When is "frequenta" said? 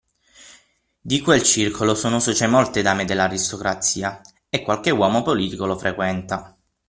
5.77-6.57